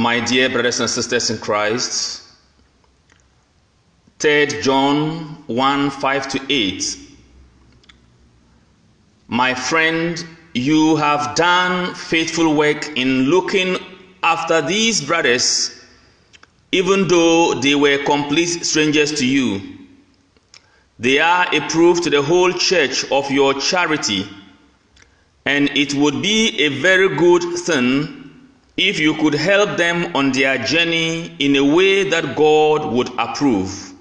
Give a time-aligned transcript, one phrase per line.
[0.00, 2.22] My dear brothers and sisters in Christ,
[4.18, 6.96] 3 John 1 5 to 8.
[9.28, 10.24] My friend,
[10.54, 13.76] you have done faithful work in looking
[14.22, 15.84] after these brothers,
[16.72, 19.60] even though they were complete strangers to you.
[20.98, 24.26] They are a proof to the whole church of your charity,
[25.44, 28.19] and it would be a very good thing
[28.80, 33.92] if you could help them on their journey in a way that God would approve.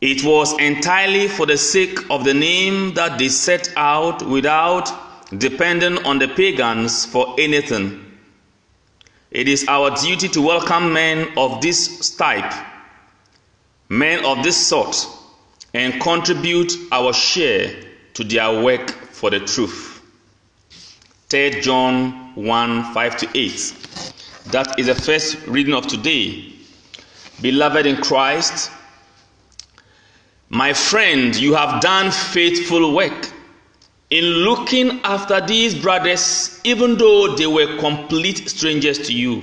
[0.00, 4.90] It was entirely for the sake of the name that they set out without
[5.38, 8.02] depending on the pagans for anything.
[9.30, 12.54] It is our duty to welcome men of this type,
[13.90, 15.06] men of this sort,
[15.74, 17.76] and contribute our share
[18.14, 19.95] to their work for the truth.
[21.28, 23.74] 3 John 1 5 to 8.
[24.52, 26.52] That is the first reading of today.
[27.42, 28.70] Beloved in Christ,
[30.50, 33.32] my friend, you have done faithful work
[34.10, 39.42] in looking after these brothers, even though they were complete strangers to you.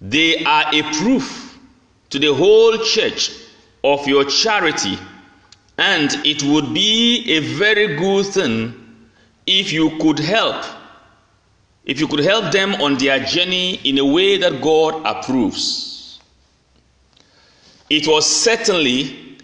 [0.00, 1.60] They are a proof
[2.10, 3.30] to the whole church
[3.84, 4.98] of your charity,
[5.78, 8.85] and it would be a very good thing
[9.46, 10.64] if you could help
[11.86, 16.18] if you could help them on their journey in a way that God approves.
[17.88, 19.38] It was certainly,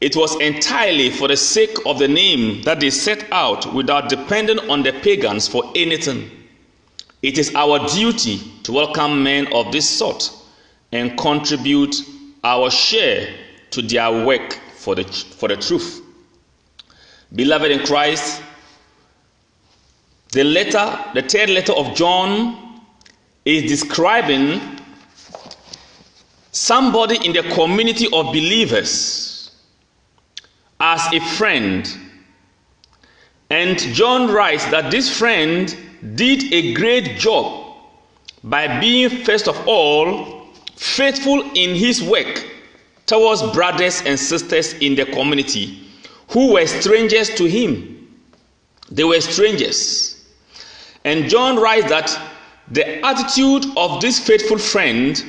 [0.00, 4.70] it was entirely for the sake of the name that they set out without depending
[4.70, 6.30] on the pagans for anything.
[7.20, 10.30] It is our duty to welcome men of this sort
[10.92, 11.96] and contribute
[12.44, 13.34] our share
[13.70, 16.00] to their work for the, for the truth.
[17.34, 18.40] Beloved in Christ,
[20.32, 22.80] the letter, the third letter of John,
[23.44, 24.60] is describing
[26.52, 29.50] somebody in the community of believers
[30.80, 31.88] as a friend.
[33.50, 35.76] And John writes that this friend
[36.14, 37.76] did a great job
[38.42, 40.46] by being, first of all,
[40.76, 42.46] faithful in his work
[43.06, 45.86] towards brothers and sisters in the community
[46.30, 48.08] who were strangers to him.
[48.90, 50.21] They were strangers.
[51.04, 52.18] And John writes that
[52.70, 55.22] the attitude of this faithful friend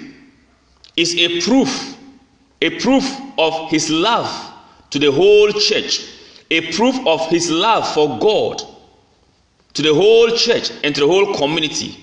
[0.95, 1.97] is a proof,
[2.61, 3.03] a proof
[3.37, 4.53] of his love
[4.91, 6.05] to the whole church,
[6.51, 8.61] a proof of his love for God
[9.73, 11.97] to the whole church and to the whole community.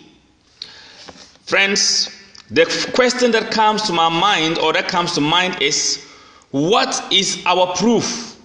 [1.45, 2.11] Friends,
[2.51, 2.65] the
[2.95, 6.05] question that comes to my mind or that comes to mind is
[6.51, 8.37] what is our proof?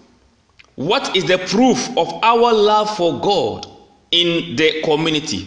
[0.76, 3.75] What is the proof of our love for God
[4.16, 5.46] in the community?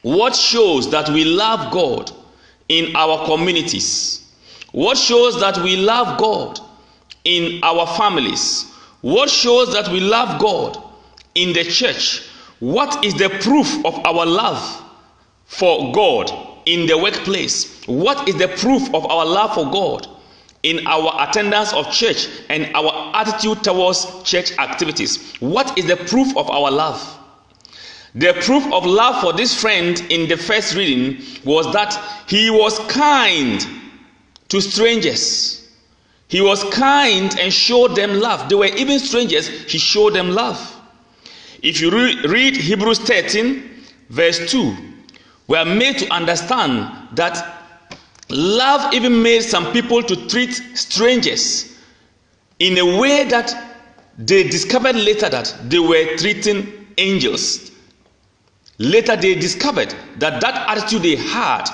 [0.00, 2.10] What shows that we love God
[2.70, 4.32] in our communities?
[4.72, 6.58] What shows that we love God
[7.24, 8.72] in our families?
[9.02, 10.82] What shows that we love God
[11.34, 12.26] in the church?
[12.60, 14.82] What is the proof of our love
[15.44, 16.30] for God
[16.64, 17.84] in the workplace?
[17.84, 20.08] What is the proof of our love for God
[20.62, 25.34] in our attendance of church and our attitude towards church activities?
[25.40, 27.16] What is the proof of our love?
[28.16, 31.94] The proof of love for this friend in the first reading was that
[32.26, 33.64] he was kind
[34.48, 35.68] to strangers.
[36.28, 38.48] He was kind and showed them love.
[38.48, 40.58] They were even strangers, he showed them love.
[41.62, 43.62] If you re- read Hebrews 13,
[44.08, 44.74] verse 2,
[45.48, 47.64] we are made to understand that
[48.30, 51.76] love even made some people to treat strangers
[52.58, 53.54] in a way that
[54.16, 57.72] they discovered later that they were treating angels.
[58.78, 61.64] Later, they discovered that that attitude they had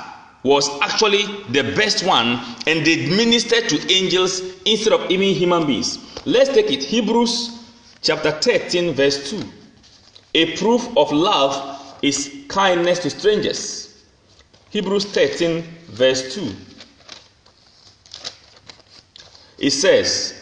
[0.44, 5.98] was actually the best one, and they ministered to angels instead of even human beings.
[6.26, 7.58] Let's take it Hebrews
[8.02, 9.42] chapter 13, verse 2.
[10.34, 14.04] A proof of love is kindness to strangers.
[14.70, 16.54] Hebrews 13, verse 2.
[19.58, 20.34] It says,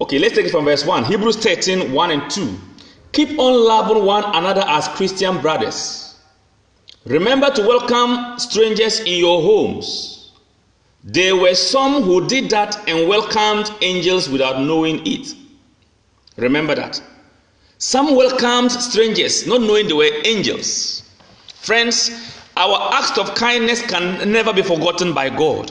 [0.00, 1.04] okay, let's take it from verse 1.
[1.04, 2.58] Hebrews 13, 1 and 2.
[3.14, 6.16] Keep on loving one another as Christian brothers.
[7.06, 10.32] Remember to welcome strangers in your homes.
[11.04, 15.32] There were some who did that and welcomed angels without knowing it.
[16.36, 17.00] Remember that.
[17.78, 21.02] Some welcomed strangers not knowing they were angels.
[21.46, 22.10] Friends,
[22.56, 25.70] our acts of kindness can never be forgotten by God.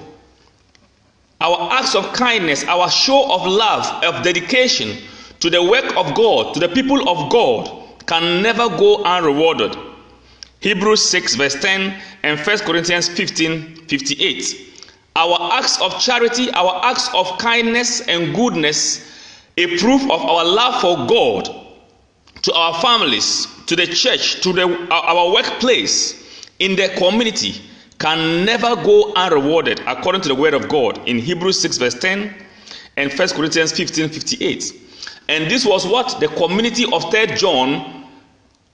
[1.41, 4.97] Our acts of kindness, our show of love, of dedication,
[5.43, 7.69] to the work of God, to the people of God,
[8.05, 9.75] can never go unrewarded.
[10.61, 14.85] Hebrews 6, verse 10, and 1 Corinthians 15, 58.
[15.17, 19.05] Our acts of charity, our acts of kindness and goodness,
[19.57, 21.49] a proof of our love for God,
[22.43, 27.61] to our families, to the church, to the, our workplace, in the community,
[27.99, 32.33] can never go unrewarded according to the word of God in Hebrews 6, verse 10
[32.95, 34.82] and 1 Corinthians 15, 58.
[35.29, 38.05] And this was what the community of 3rd John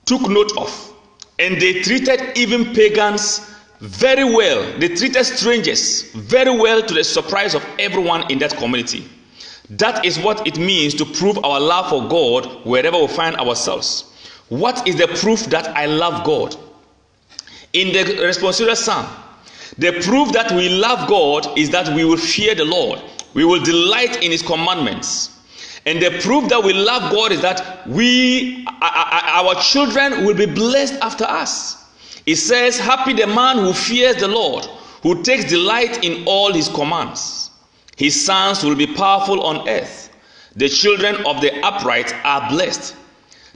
[0.06, 0.94] took note of.
[1.38, 4.78] And they treated even pagans very well.
[4.80, 9.08] They treated strangers very well to the surprise of everyone in that community.
[9.70, 14.12] That is what it means to prove our love for God wherever we find ourselves.
[14.50, 16.56] What is the proof that I love God?
[17.74, 19.06] In the responsorial psalm,
[19.78, 23.00] the proof that we love God is that we will fear the Lord.
[23.36, 25.39] We will delight in his commandments.
[25.86, 30.96] And the proof that we love God is that we, our children, will be blessed
[31.02, 31.84] after us.
[32.26, 34.66] It says, Happy the man who fears the Lord,
[35.04, 37.52] who takes delight in all his commands.
[37.96, 40.10] His sons will be powerful on earth.
[40.56, 42.96] The children of the upright are blessed.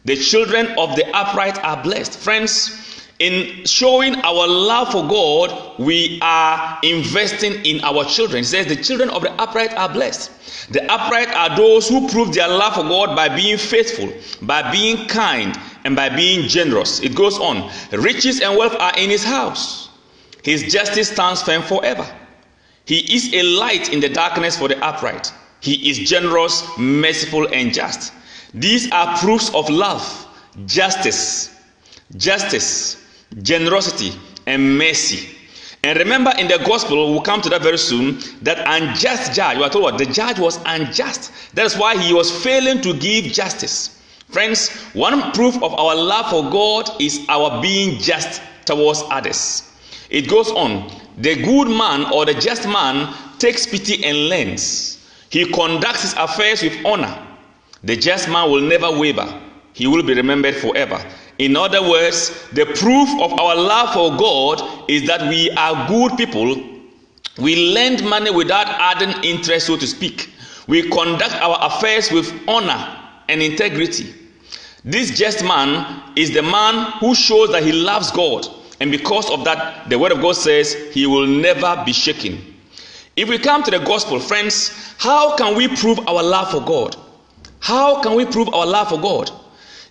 [0.05, 2.17] The children of the upright are blessed.
[2.17, 2.82] Friends,
[3.19, 8.41] in showing our love for God, we are investing in our children.
[8.41, 10.31] It says, The children of the upright are blessed.
[10.71, 14.11] The upright are those who prove their love for God by being faithful,
[14.41, 16.99] by being kind, and by being generous.
[17.01, 17.71] It goes on.
[17.91, 19.89] Riches and wealth are in his house.
[20.43, 22.05] His justice stands firm forever.
[22.85, 25.31] He is a light in the darkness for the upright.
[25.61, 28.11] He is generous, merciful, and just.
[28.53, 30.27] These are proofs of love,
[30.65, 31.55] justice,
[32.17, 33.02] justice,
[33.41, 34.13] generosity,
[34.45, 35.29] and mercy.
[35.83, 39.63] And remember in the gospel, we'll come to that very soon, that unjust judge, you
[39.63, 39.97] are told what?
[39.97, 41.31] The judge was unjust.
[41.53, 44.01] That's why he was failing to give justice.
[44.29, 49.69] Friends, one proof of our love for God is our being just towards others.
[50.09, 50.89] It goes on.
[51.17, 55.05] The good man or the just man takes pity and lends.
[55.29, 57.27] He conducts his affairs with honor.
[57.83, 59.41] The just man will never waver.
[59.73, 61.03] He will be remembered forever.
[61.39, 66.15] In other words, the proof of our love for God is that we are good
[66.17, 66.55] people.
[67.39, 70.29] We lend money without adding interest, so to speak.
[70.67, 72.99] We conduct our affairs with honor
[73.29, 74.13] and integrity.
[74.85, 78.45] This just man is the man who shows that he loves God.
[78.79, 82.53] And because of that, the word of God says he will never be shaken.
[83.15, 86.95] If we come to the gospel, friends, how can we prove our love for God?
[87.59, 89.31] How can we prove our love for God?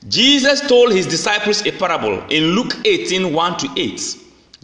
[0.08, 4.16] Jesus told his disciples a parable in Luke 18 1 to 8.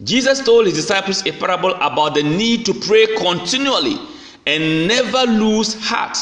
[0.03, 3.97] Jesus told his disciples a parable about the need to pray continually
[4.45, 6.17] and never lose heart.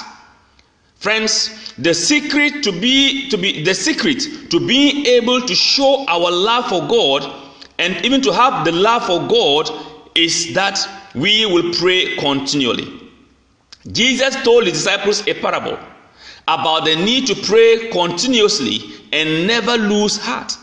[0.95, 6.31] Friends, the secret to be to be the secret to being able to show our
[6.31, 7.23] love for God
[7.79, 9.69] and even to have the love for God
[10.15, 10.79] is that
[11.13, 12.91] we will pray continually.
[13.91, 15.77] Jesus told his disciples a parable
[16.47, 20.53] about the need to pray continuously and never lose heart.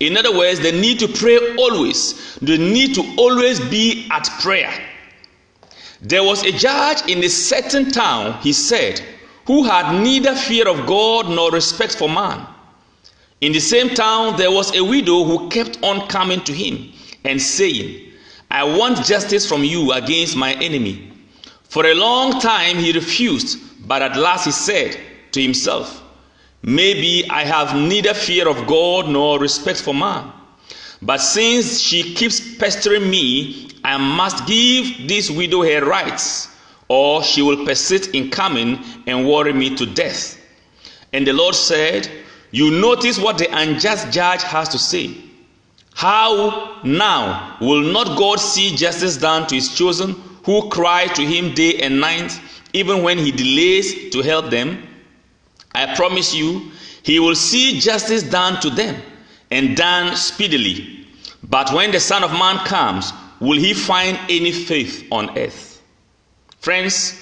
[0.00, 4.72] In other words, the need to pray always, the need to always be at prayer.
[6.00, 9.02] There was a judge in a certain town, he said,
[9.46, 12.46] who had neither fear of God nor respect for man.
[13.40, 16.92] In the same town, there was a widow who kept on coming to him
[17.24, 18.12] and saying,
[18.50, 21.12] I want justice from you against my enemy.
[21.64, 24.98] For a long time he refused, but at last he said
[25.32, 26.02] to himself,
[26.62, 30.32] Maybe I have neither fear of God nor respect for man.
[31.00, 36.48] But since she keeps pestering me, I must give this widow her rights,
[36.88, 40.36] or she will persist in coming and worry me to death.
[41.12, 42.10] And the Lord said,
[42.50, 45.16] You notice what the unjust judge has to say.
[45.94, 51.54] How now will not God see justice done to his chosen who cry to him
[51.54, 52.38] day and night,
[52.72, 54.87] even when he delays to help them?
[55.78, 56.72] I promise you,
[57.04, 59.00] he will see justice done to them
[59.52, 61.06] and done speedily.
[61.44, 65.80] But when the Son of Man comes, will he find any faith on earth?
[66.58, 67.14] Friends,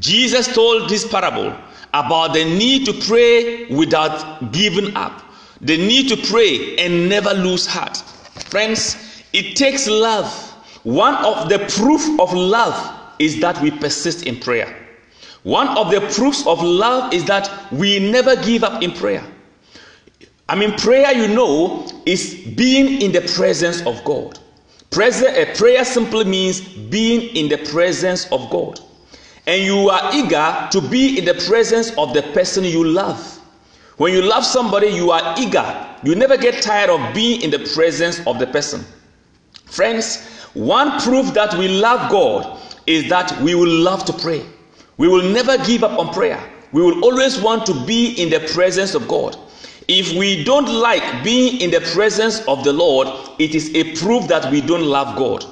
[0.00, 1.56] Jesus told this parable
[1.94, 5.22] about the need to pray without giving up,
[5.60, 7.96] the need to pray and never lose heart.
[8.48, 8.96] Friends,
[9.32, 10.26] it takes love.
[10.82, 12.74] One of the proof of love
[13.20, 14.79] is that we persist in prayer.
[15.42, 19.24] One of the proofs of love is that we never give up in prayer.
[20.48, 24.38] I mean, prayer, you know, is being in the presence of God.
[24.92, 28.80] a prayer simply means being in the presence of God.
[29.46, 33.38] And you are eager to be in the presence of the person you love.
[33.96, 35.86] When you love somebody, you are eager.
[36.02, 38.84] You never get tired of being in the presence of the person.
[39.66, 44.44] Friends, one proof that we love God is that we will love to pray.
[45.00, 46.38] We will never give up on prayer.
[46.72, 49.34] We will always want to be in the presence of God.
[49.88, 54.28] If we don't like being in the presence of the Lord, it is a proof
[54.28, 55.42] that we don't love God.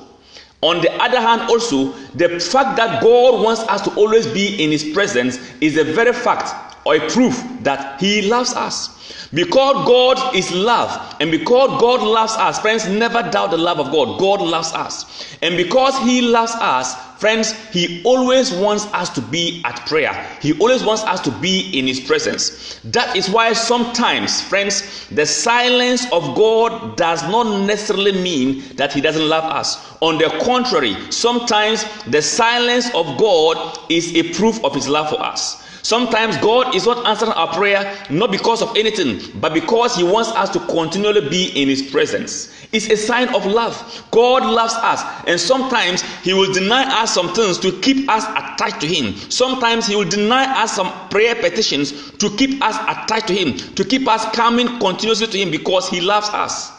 [0.61, 4.71] On the other hand, also, the fact that God wants us to always be in
[4.71, 8.97] His presence is a very fact or a proof that He loves us.
[9.35, 13.93] Because God is love, and because God loves us, friends, never doubt the love of
[13.93, 14.19] God.
[14.19, 15.37] God loves us.
[15.43, 20.15] And because He loves us, friends, He always wants us to be at prayer.
[20.41, 22.81] He always wants us to be in His presence.
[22.85, 29.03] That is why sometimes, friends, the silence of God does not necessarily mean that He
[29.03, 29.95] doesn't love us.
[30.01, 35.21] On the contrary, sometimes the silence of God is a proof of His love for
[35.21, 35.68] us.
[35.89, 40.29] Sometimes God is not answering our prayer not because of anything, but because He wants
[40.33, 42.53] us to continually be in His presence.
[42.73, 44.07] It's a sign of love.
[44.11, 48.83] God loves us, and sometimes He will deny us some things to keep us attached
[48.83, 49.15] to Him.
[49.31, 53.83] Sometimes He will deny us some prayer petitions to keep us attached to Him, to
[53.83, 56.71] keep us coming continuously to Him because He loves us.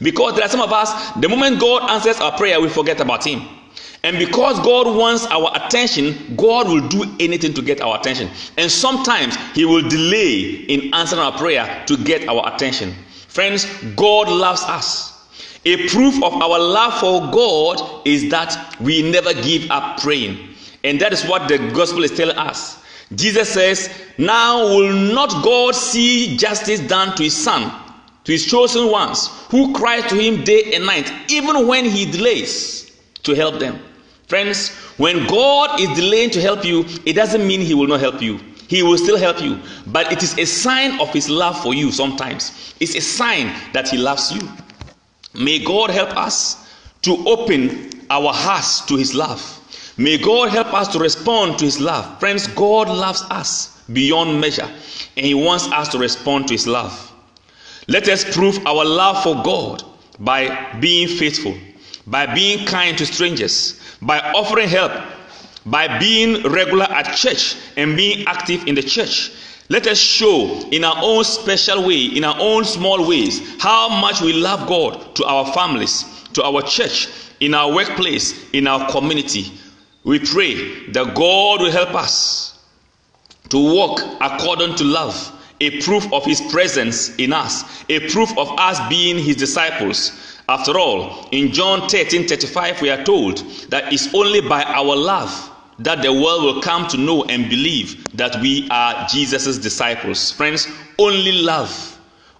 [0.00, 3.26] Because there are some of us, the moment God answers our prayer, we forget about
[3.26, 3.42] Him.
[4.04, 8.28] And because God wants our attention, God will do anything to get our attention.
[8.58, 12.92] And sometimes He will delay in answering our prayer to get our attention.
[13.28, 13.64] Friends,
[13.96, 15.26] God loves us.
[15.64, 20.50] A proof of our love for God is that we never give up praying.
[20.84, 22.82] And that is what the gospel is telling us.
[23.14, 27.72] Jesus says, Now will not God see justice done to his son,
[28.24, 32.92] to his chosen ones, who cry to him day and night, even when he delays
[33.22, 33.80] to help them?
[34.34, 38.20] Friends, when God is delaying to help you, it doesn't mean He will not help
[38.20, 38.40] you.
[38.66, 39.60] He will still help you.
[39.86, 42.74] But it is a sign of His love for you sometimes.
[42.80, 44.40] It's a sign that He loves you.
[45.34, 46.68] May God help us
[47.02, 49.40] to open our hearts to His love.
[49.98, 52.18] May God help us to respond to His love.
[52.18, 54.68] Friends, God loves us beyond measure,
[55.16, 57.12] and He wants us to respond to His love.
[57.86, 59.84] Let us prove our love for God
[60.18, 61.54] by being faithful,
[62.08, 64.92] by being kind to strangers, by offering help,
[65.66, 69.32] by being regular at church and being active in the church.
[69.70, 74.20] Let us show in our own special way, in our own small ways, how much
[74.20, 77.08] we love God to our families, to our church,
[77.40, 79.52] in our workplace, in our community.
[80.04, 82.58] We pray that God will help us
[83.48, 88.50] to walk according to love, a proof of His presence in us, a proof of
[88.58, 93.38] us being His disciples after all, in John 13 35, we are told
[93.70, 98.16] that it's only by our love that the world will come to know and believe
[98.16, 100.30] that we are Jesus' disciples.
[100.30, 101.98] Friends, only love,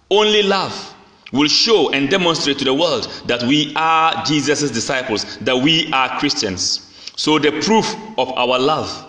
[0.09, 0.93] only love
[1.31, 6.19] will show and demonstrate to the world that we are Jesus' disciples, that we are
[6.19, 6.81] Christians.
[7.17, 9.05] So, the proof of our love,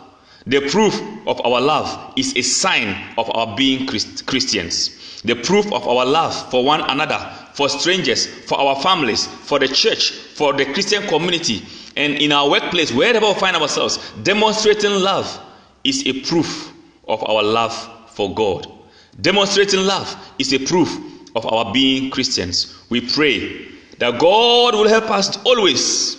[0.47, 5.21] the proof of our love is a sign of our being Christians.
[5.23, 9.67] The proof of our love for one another for strangers, for our families, for the
[9.67, 11.63] church, for the Christian community,
[11.97, 15.41] and in our workplace, wherever we find ourselves, demonstrating love
[15.83, 16.71] is a proof
[17.09, 17.73] of our love
[18.11, 18.71] for God.
[19.19, 21.01] Demonstrating love is a proof
[21.35, 22.77] of our being Christians.
[22.91, 26.19] We pray that God will help us always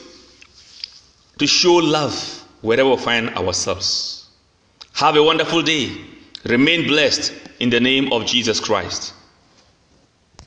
[1.38, 4.27] to show love wherever we find ourselves.
[4.94, 5.96] Have a wonderful day.
[6.46, 9.13] Remain blessed in the name of Jesus Christ.